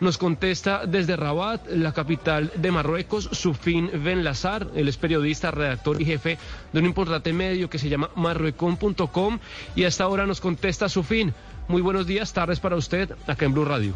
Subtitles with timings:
[0.00, 4.68] Nos contesta desde Rabat, la capital de Marruecos, Sufin Ben Lazar.
[4.74, 6.38] Él es periodista, redactor y jefe
[6.72, 9.38] de un importante medio que se llama marruecon.com.
[9.74, 11.32] Y a esta hora nos contesta Sufin.
[11.68, 13.94] Muy buenos días, tardes para usted, acá en Blue Radio.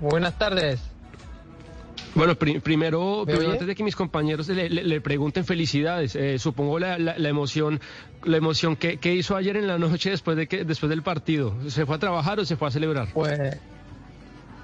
[0.00, 0.80] Buenas tardes.
[2.14, 6.96] Bueno, primero, antes de que mis compañeros le, pregunten felicidades, eh, supongo la,
[7.28, 7.80] emoción,
[8.24, 11.54] la emoción que, hizo ayer en la noche después de que después del partido.
[11.68, 13.08] ¿Se fue a trabajar o se fue a celebrar?
[13.14, 13.38] Pues,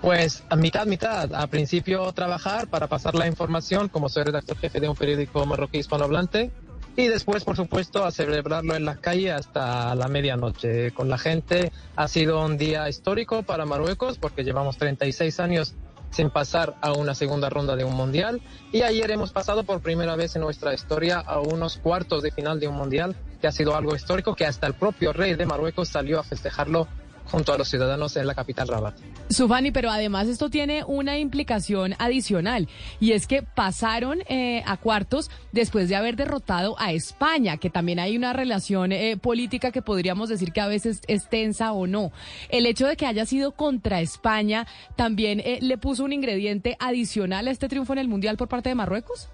[0.08, 1.34] pues a mitad, mitad.
[1.34, 5.76] A principio trabajar para pasar la información, como soy redactor jefe de un periódico marroquí
[5.76, 6.50] hispanohablante,
[6.96, 11.72] y después, por supuesto, a celebrarlo en la calle hasta la medianoche con la gente.
[11.94, 15.74] Ha sido un día histórico para Marruecos porque llevamos 36 años
[16.10, 18.40] sin pasar a una segunda ronda de un mundial.
[18.72, 22.60] Y ayer hemos pasado por primera vez en nuestra historia a unos cuartos de final
[22.60, 25.90] de un mundial, que ha sido algo histórico, que hasta el propio rey de Marruecos
[25.90, 26.88] salió a festejarlo
[27.30, 28.96] junto a los ciudadanos en la capital Rabat.
[29.30, 32.68] Sufani, pero además esto tiene una implicación adicional
[33.00, 37.98] y es que pasaron eh, a cuartos después de haber derrotado a España, que también
[37.98, 42.12] hay una relación eh, política que podríamos decir que a veces es tensa o no.
[42.48, 47.48] El hecho de que haya sido contra España también eh, le puso un ingrediente adicional
[47.48, 49.28] a este triunfo en el Mundial por parte de Marruecos.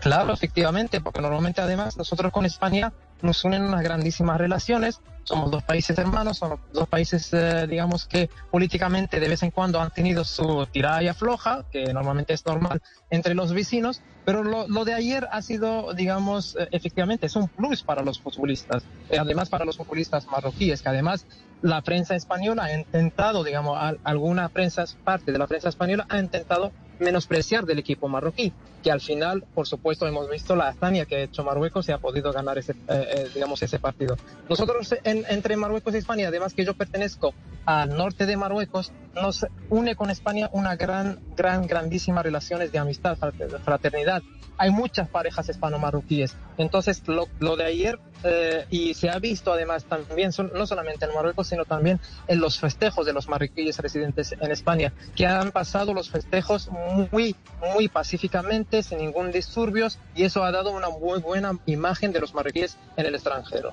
[0.00, 5.00] Claro, efectivamente, porque normalmente además nosotros con España nos unen unas grandísimas relaciones.
[5.24, 9.80] Somos dos países hermanos, somos dos países, eh, digamos, que políticamente de vez en cuando
[9.80, 14.68] han tenido su tirada y afloja, que normalmente es normal entre los vecinos, pero lo,
[14.68, 19.18] lo de ayer ha sido, digamos, eh, efectivamente, es un plus para los futbolistas, eh,
[19.18, 21.26] además para los futbolistas marroquíes, que además
[21.60, 26.70] la prensa española ha intentado, digamos, alguna prensa, parte de la prensa española ha intentado
[26.98, 28.52] menospreciar del equipo marroquí,
[28.82, 31.98] que al final, por supuesto, hemos visto la hazaña que ha hecho Marruecos y ha
[31.98, 34.16] podido ganar ese, eh, eh, digamos, ese partido.
[34.48, 39.96] Nosotros entre Marruecos y España, además que yo pertenezco al norte de Marruecos, nos une
[39.96, 43.16] con España una gran, gran, grandísima relaciones de amistad,
[43.64, 44.22] fraternidad.
[44.58, 46.34] Hay muchas parejas hispano-marroquíes.
[46.56, 51.14] Entonces, lo, lo de ayer, eh, y se ha visto además también, no solamente en
[51.14, 55.92] Marruecos, sino también en los festejos de los marroquíes residentes en España, que han pasado
[55.92, 56.70] los festejos
[57.12, 57.36] muy,
[57.74, 62.32] muy pacíficamente, sin ningún disturbios, y eso ha dado una muy buena imagen de los
[62.32, 63.72] marroquíes en el extranjero.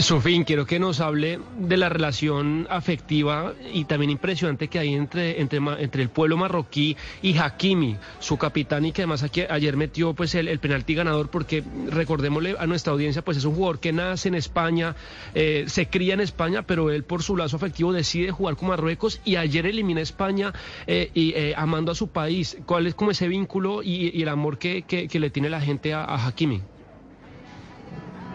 [0.00, 5.40] Sofín, quiero que nos hable de la relación afectiva y también impresionante que hay entre,
[5.40, 10.34] entre, el pueblo marroquí y Hakimi, su capitán, y que además aquí, ayer metió pues
[10.34, 14.34] el, penalti ganador, porque recordémosle a nuestra audiencia, pues es un jugador que nace en
[14.34, 14.94] España,
[15.34, 19.20] eh, se cría en España, pero él por su lazo afectivo decide jugar con Marruecos
[19.24, 20.52] y ayer elimina a España
[20.86, 22.58] eh, y eh, amando a su país.
[22.66, 26.26] ¿Cuál es como ese vínculo y, el amor que, le tiene la gente a, a
[26.26, 26.62] Hakimi?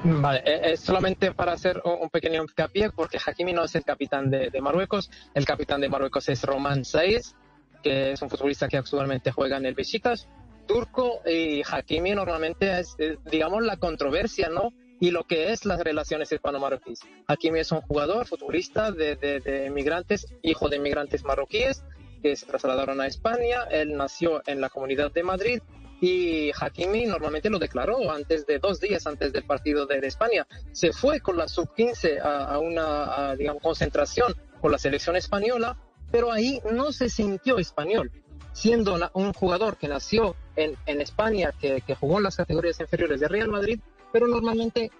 [0.03, 4.29] Vale, eh, es solamente para hacer un pequeño hincapié, porque Hakimi no es el capitán
[4.29, 7.35] de, Marruecos, el capitán de Marruecos es Roman Saiz,
[7.81, 10.27] que es un futbolista que actualmente juega en el Besiktas,
[10.67, 12.95] turco, y Hakimi normalmente es,
[13.31, 14.73] digamos, la controversia, ¿no?
[14.99, 16.99] Y lo que es las relaciones hispano-marroquíes.
[17.27, 21.83] Hakimi es un jugador, futbolista de, de, de migrantes, hijo de migrantes marroquíes,
[22.21, 23.63] que se trasladaron a España.
[23.69, 25.61] Él nació en la comunidad de Madrid
[26.03, 30.45] y Hakimi normalmente lo declaró antes de dos días antes del partido de, España.
[30.73, 35.77] Se fue con la sub-15 a, una digamos, concentración con la selección española,
[36.11, 38.11] pero ahí no se sintió español.
[38.51, 43.21] Siendo un jugador que nació en, en España, que, que, jugó en las categorías inferiores
[43.21, 43.79] de Real Madrid,
[44.11, 44.91] pero normalmente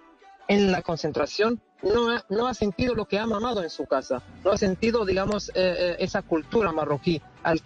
[0.48, 4.22] en la concentración no ha, no ha sentido lo que ha mamado en su casa,
[4.42, 7.60] no ha sentido, digamos, eh, eh, esa cultura marroquí al,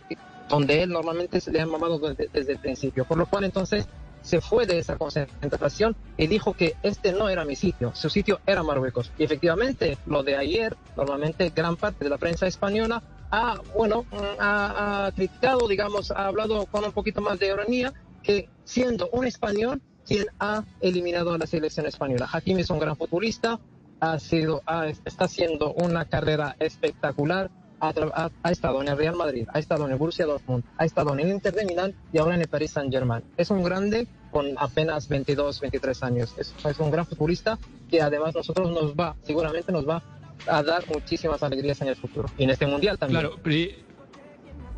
[0.49, 3.05] donde él normalmente se le ha mamado desde, el principio.
[3.05, 3.87] Por lo cual entonces
[4.23, 8.41] se fue de esa concentración y dijo que este no era mi sitio, su sitio
[8.47, 9.12] era Marruecos.
[9.19, 14.05] Y efectivamente, lo de ayer, normalmente gran parte de la prensa española ha, bueno,
[14.39, 17.93] ha, criticado, digamos, ha hablado con un poquito más de ironía,
[18.23, 22.29] que siendo un español quien ha eliminado a la selección española.
[22.33, 23.61] Hakimi es un gran futbolista,
[24.01, 24.62] ha sido,
[25.05, 29.99] está haciendo una carrera espectacular, ha, estado en el Real Madrid, ha estado en el
[29.99, 32.93] Borussia Dortmund, ha estado en el Inter de Milán y ahora en el Paris Saint
[32.93, 33.23] Germain.
[33.37, 36.35] Es un grande con apenas 22, 23 años.
[36.39, 37.59] Es, es un gran futbolista
[37.91, 40.03] que además nosotros nos va, seguramente nos va
[40.47, 43.21] a dar muchísimas alegrías en el futuro y en este mundial también.
[43.21, 43.88] Claro, pero,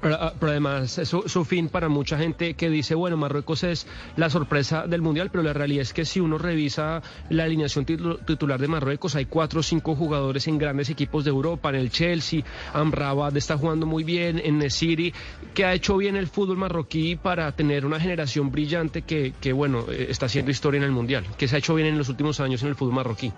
[0.03, 3.87] ah, además, eso, su fin para mucha gente que dice, bueno, Marruecos es
[4.17, 8.61] la sorpresa del Mundial, pero la realidad es que si uno revisa la alineación titular
[8.61, 12.43] de Marruecos, hay cuatro o cinco jugadores en grandes equipos de Europa, en el Chelsea,
[12.73, 15.13] Amrabat está jugando muy bien, en Nesiri,
[15.55, 19.87] que ha hecho bien el fútbol marroquí para tener una generación brillante que, que, bueno,
[19.91, 22.41] eh, está haciendo historia en el Mundial, que se ha hecho bien en los últimos
[22.41, 23.33] años en el fútbol marroquí.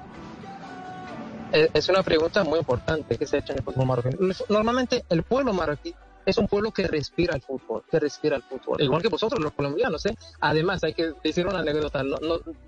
[1.53, 4.17] Eh, es una pregunta muy importante que se ha hecho en el fútbol marroquí.
[4.49, 8.81] Normalmente el pueblo marroquí es un pueblo que respira el fútbol, que respira el fútbol,
[8.81, 10.07] igual que vosotros los colombianos.
[10.07, 10.17] ¿eh?
[10.41, 12.19] Además, hay que decir una anécdota, no,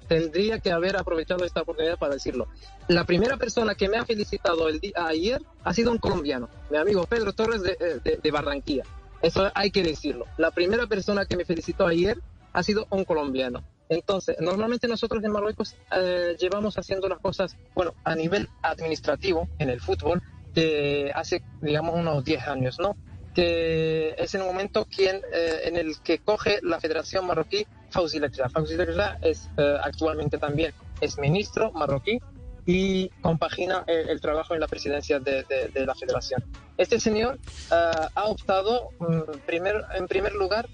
[0.08, 2.48] tendría que haber aprovechado esta oportunidad para decirlo.
[2.88, 4.66] La primera persona que me ha felicitado
[4.96, 8.84] ayer ha sido un colombiano, mi amigo Pedro Torres de, eh, de Barranquilla.
[9.22, 10.26] Eso hay que decirlo.
[10.36, 12.18] La primera persona que me felicitó ayer
[12.52, 13.64] ha sido un colombiano.
[13.88, 19.70] Entonces, normalmente nosotros en Marruecos eh, llevamos haciendo las cosas, bueno, a nivel administrativo en
[19.70, 20.22] el fútbol,
[20.54, 22.96] de hace, digamos, unos 10 años, ¿no?
[23.34, 28.48] Que es el momento quien, eh, en el que coge la Federación Marroquí Fauzi Lekra.
[28.48, 28.76] Fauzi
[29.22, 32.20] es eh, actualmente también es ministro marroquí
[32.66, 35.44] y compagina el, trabajo en la presidencia de,
[35.74, 36.42] la federación.
[36.78, 37.38] Este señor
[37.70, 40.66] ha optado mm, primer, en primer lugar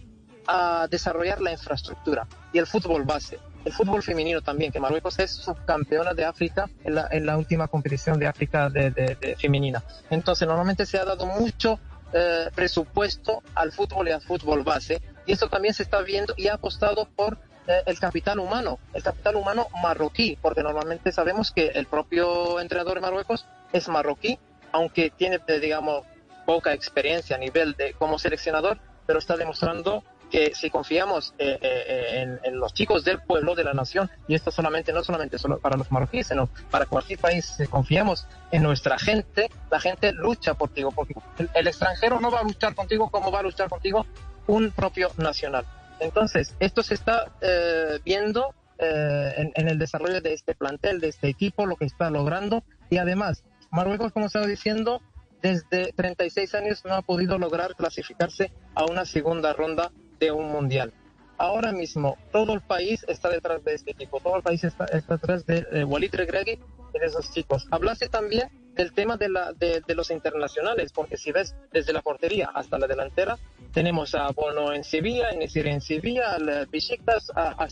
[0.46, 3.38] a desarrollar la infraestructura y el fútbol base.
[3.64, 7.68] El fútbol femenino también, que Marruecos es subcampeona de África en la, en la última
[7.68, 9.82] competición de África de, femenina.
[10.08, 11.78] Entonces, normalmente se ha dado mucho
[12.12, 16.48] eh, presupuesto al fútbol y al fútbol base, y eso también se está viendo y
[16.48, 21.68] ha apostado por eh, el capital humano, el capital humano marroquí, porque normalmente sabemos que
[21.68, 24.38] el propio entrenador de Marruecos es marroquí,
[24.72, 26.04] aunque tiene, eh, digamos,
[26.46, 32.38] poca experiencia a nivel de como seleccionador, pero está demostrando que si confiamos eh, eh,
[32.42, 35.76] en, los chicos del pueblo, de la nación, y esto solamente, no solamente solo para
[35.76, 40.70] los marroquíes, sino para cualquier país, si confiamos en nuestra gente, la gente lucha por
[40.70, 41.14] ti, porque
[41.54, 44.06] el, extranjero no va a luchar contigo como va a luchar contigo
[44.46, 45.64] un propio nacional.
[45.98, 51.28] Entonces, esto se está eh, viendo en, en, el desarrollo de este plantel, de este
[51.28, 55.02] equipo, lo que está logrando, y además, Marruecos, como estaba diciendo,
[55.42, 59.90] desde 36 años no ha podido lograr clasificarse a una segunda ronda
[60.20, 60.92] de un mundial.
[61.38, 65.46] Ahora mismo todo el país está detrás de este equipo, todo el país está, detrás
[65.46, 66.58] de eh, Walid Regragui
[66.94, 67.66] y de esos chicos.
[67.70, 72.50] Hablaste también del tema de, la, de, los internacionales, porque si ves desde la portería
[72.54, 73.38] hasta la delantera,
[73.72, 77.66] tenemos a Bono en Sevilla, Enesir en Sevilla, al Besiktas, a,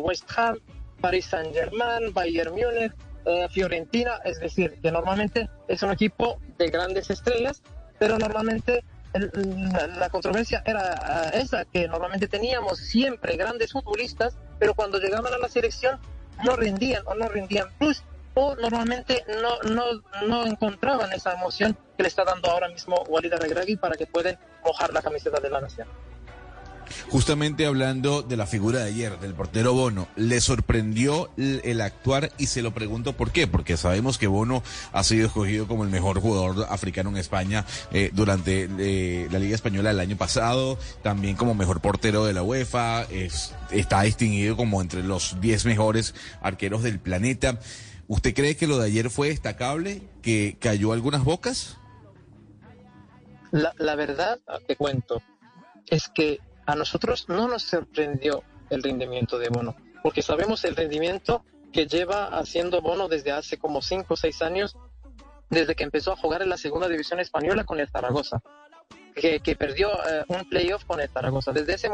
[0.00, 0.58] West Ham,
[1.00, 2.92] Paris Saint-Germain, Bayern Múnich,
[3.24, 7.62] eh, Fiorentina, es decir, que normalmente es un equipo de grandes estrellas,
[7.98, 8.82] pero normalmente
[9.14, 15.38] la, controversia era ah, esa, que normalmente teníamos siempre grandes futbolistas, pero cuando llegaban a
[15.38, 16.00] la selección
[16.44, 18.02] no rendían o no rendían plus
[18.34, 23.34] o normalmente no, no, no encontraban esa emoción que le está dando ahora mismo Walid
[23.34, 25.86] Regragui para que puedan mojar la camiseta de la nación.
[27.10, 32.32] Justamente hablando de la figura de ayer, del portero Bono, ¿le sorprendió el, actuar?
[32.38, 34.62] Y se lo pregunto por qué, porque sabemos que Bono
[34.92, 39.54] ha sido escogido como el mejor jugador africano en España eh, durante eh, la Liga
[39.54, 43.06] Española el año pasado, también como mejor portero de la UEFA,
[43.70, 47.58] está distinguido como entre los 10 mejores arqueros del planeta.
[48.08, 51.78] ¿Usted cree que lo de ayer fue destacable, que cayó algunas bocas?
[53.50, 55.22] La, la verdad, te cuento,
[55.86, 61.44] es que a nosotros no nos sorprendió el rendimiento de Bono, porque sabemos el rendimiento
[61.72, 64.76] que lleva haciendo Bono desde hace como 5 o 6 años,
[65.50, 68.42] desde que empezó a jugar en la segunda división española con el Zaragoza,
[69.14, 71.52] que, perdió eh, un playoff con el Zaragoza.
[71.52, 71.90] Desde ese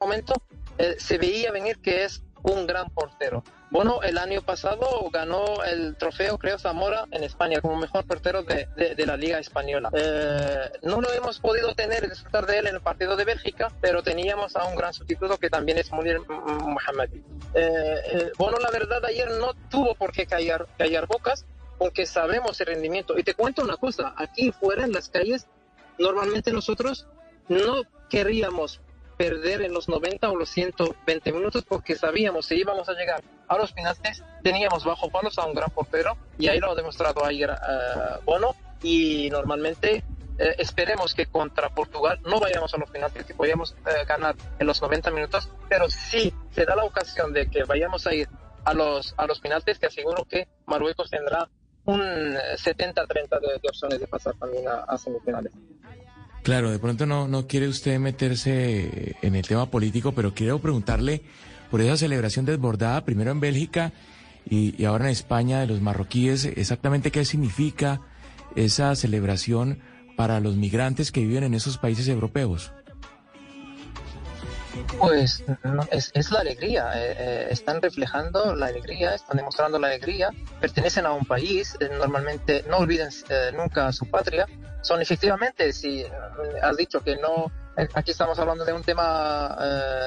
[0.00, 0.34] momento
[0.78, 3.42] eh, se veía venir que es un gran portero.
[3.70, 8.66] Bueno, el año pasado ganó el trofeo, creo, Zamora en España como mejor portero de,
[9.06, 9.90] la Liga Española.
[9.94, 14.02] Eh, no lo hemos podido tener, disfrutar de él en el partido de Bélgica, pero
[14.02, 17.10] teníamos a un gran sustituto que también es Munir Mohamed.
[17.54, 21.46] Eh, eh, bueno, la verdad, ayer no tuvo por qué callar, callar bocas,
[21.78, 23.18] porque sabemos el rendimiento.
[23.18, 25.46] Y te cuento una cosa, aquí fuera en las calles,
[25.98, 27.06] normalmente nosotros
[27.48, 28.80] no queríamos
[29.16, 33.56] perder en los 90 o los 120 minutos porque sabíamos si íbamos a llegar a
[33.56, 37.50] los finales teníamos bajo palos a un gran portero y ahí lo ha demostrado ayer
[37.50, 40.04] uh, Bono y normalmente
[40.38, 44.66] eh, esperemos que contra Portugal no vayamos a los finales que podamos eh, ganar en
[44.66, 48.28] los 90 minutos pero si se da la ocasión de que vayamos a ir
[48.64, 51.48] a los a los finales te aseguro que Marruecos tendrá
[51.84, 55.52] un 70-30 de, opciones de pasar también a semifinales.
[56.42, 61.22] Claro, de pronto no, no quiere usted meterse en el tema político, pero quiero preguntarle
[61.70, 63.92] por esa celebración desbordada, primero en Bélgica
[64.48, 68.00] y, ahora en España de los marroquíes, exactamente qué significa
[68.56, 69.78] esa celebración
[70.16, 72.72] para los migrantes que viven en esos países europeos.
[74.98, 79.88] Pues no, es, es, la alegría, eh, eh, están reflejando la alegría, están demostrando la
[79.88, 80.30] alegría,
[80.60, 83.10] pertenecen a un país, eh, normalmente no olviden
[83.56, 84.46] nunca su patria,
[84.82, 86.04] son efectivamente, si
[86.60, 87.50] has dicho que no,
[87.94, 89.56] aquí estamos hablando de un tema,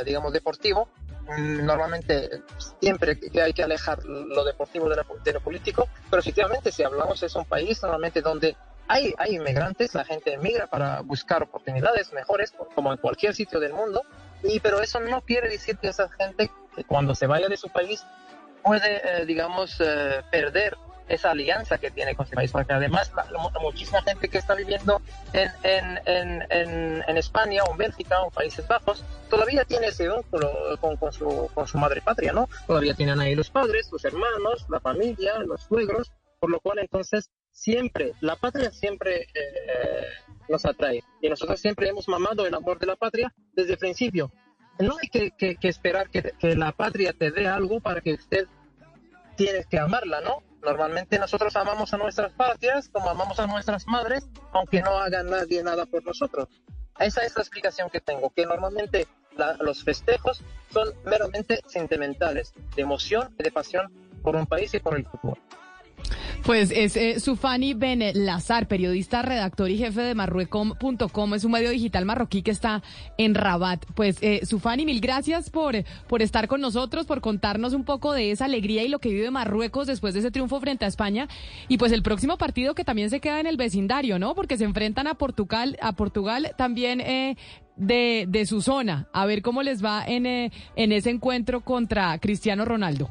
[0.06, 0.90] digamos, deportivo,
[1.28, 2.44] mm, normalmente
[2.80, 6.84] siempre que hay que alejar lo deportivo de, la, de lo político, pero efectivamente si
[6.84, 8.56] hablamos es un país normalmente donde
[8.88, 13.74] hay, hay inmigrantes, la gente emigra para buscar oportunidades mejores, como en cualquier sitio del
[13.74, 14.04] mundo,
[14.44, 17.70] y, pero eso no quiere decir que esa gente, que cuando se vaya de su
[17.70, 18.06] país,
[18.64, 20.78] puede, eh, digamos, eh, perder
[21.08, 24.56] esa alianza que tiene con su país, porque además la, la, muchísima gente que está
[24.56, 25.02] viviendo
[25.34, 26.00] en, en,
[26.50, 30.98] en, en, España o en Bélgica o en Países Bajos, todavía tiene ese vínculo con,
[30.98, 32.50] con, su, con su madre patria, ¿no?
[32.68, 37.30] Todavía tienen ahí los padres, los hermanos, la familia, los suegros, por lo cual entonces
[37.52, 40.08] siempre, la patria siempre eh,
[40.50, 41.04] nos atrae.
[41.22, 44.32] Y nosotros siempre hemos mamado el amor de la patria desde el principio.
[44.80, 48.14] No hay que, que, que esperar que, que, la patria te dé algo para que
[48.14, 48.48] usted
[49.38, 50.44] tienes que amarla, ¿no?
[50.66, 55.62] Normalmente nosotros amamos a nuestras patrias como amamos a nuestras madres, aunque no haga nadie
[55.62, 56.50] nada por nosotros.
[56.98, 59.08] Esa es la explicación que tengo, que normalmente
[59.38, 60.42] la, los festejos
[60.74, 63.94] son meramente sentimentales, de emoción y de pasión
[64.24, 65.38] por un país y por el futuro.
[66.46, 71.72] Pues es eh, Sufani Ben Lazar, periodista, redactor y jefe de marruecom.com, es un medio
[71.72, 72.84] digital marroquí que está
[73.18, 73.84] en Rabat.
[73.96, 75.76] Pues eh, Sufani, mil gracias por,
[76.08, 79.32] por estar con nosotros, por contarnos un poco de esa alegría y lo que vive
[79.32, 81.28] Marruecos después de ese triunfo frente a España.
[81.68, 84.36] Y pues el próximo partido que también se queda en el vecindario, ¿no?
[84.36, 87.38] Porque se enfrentan a Portugal, a Portugal también eh,
[87.76, 89.08] de, de su zona.
[89.14, 93.10] A ver cómo les va en, eh, en ese encuentro contra Cristiano Ronaldo.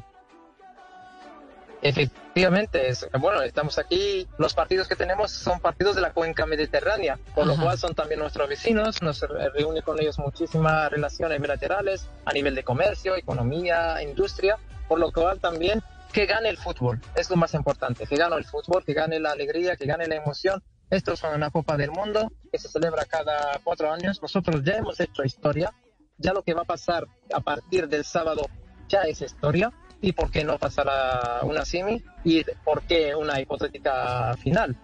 [1.84, 7.18] Efectivamente, es, bueno, estamos aquí, los partidos que tenemos son partidos de la cuenca mediterránea,
[7.34, 7.52] por Ajá.
[7.52, 12.54] lo cual son también nuestros vecinos, nos reúne con ellos muchísimas relaciones bilaterales a nivel
[12.54, 14.56] de comercio, economía, industria,
[14.88, 18.46] por lo cual también que gane el fútbol, es lo más importante, que gane el
[18.46, 20.62] fútbol, que gane la alegría, que gane la emoción.
[20.88, 24.22] Esto es una Copa del Mundo que se celebra cada cuatro años.
[24.22, 25.70] Nosotros ya hemos hecho historia,
[26.16, 28.46] ya lo que va a pasar a partir del sábado
[28.88, 29.70] ya es historia
[30.00, 34.76] y por qué no pasar a una semi y por qué una hipotética final.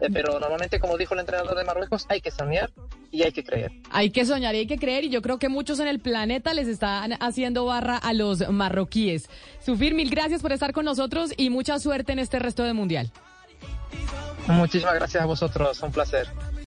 [0.00, 2.70] Eh, pero normalmente, como dijo el entrenador de Marruecos, hay que soñar
[3.10, 3.72] y hay que creer.
[3.90, 6.52] Hay que soñar y hay que creer y yo creo que muchos en el planeta
[6.52, 9.30] les están haciendo barra a los marroquíes.
[9.64, 13.12] Sufir, mil gracias por estar con nosotros y mucha suerte en este resto de mundial.
[14.46, 16.26] Muchísimas gracias a vosotros, un placer.